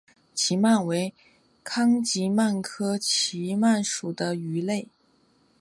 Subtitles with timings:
[0.33, 1.13] 奇鳗为
[1.63, 4.89] 康吉鳗科奇鳗属的鱼类。